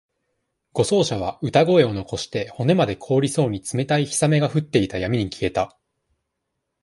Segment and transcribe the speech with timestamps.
[0.73, 5.77] 護送車は、歌声を残して、骨まで凍りそうに冷たい氷雨が降っていた闇に消えた。